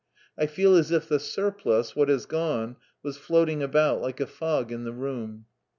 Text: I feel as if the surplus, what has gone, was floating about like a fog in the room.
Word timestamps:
I 0.35 0.47
feel 0.47 0.75
as 0.77 0.89
if 0.89 1.07
the 1.07 1.19
surplus, 1.19 1.95
what 1.95 2.09
has 2.09 2.25
gone, 2.25 2.77
was 3.03 3.17
floating 3.17 3.61
about 3.61 4.01
like 4.01 4.19
a 4.19 4.25
fog 4.25 4.71
in 4.71 4.83
the 4.83 4.93
room. 4.93 5.45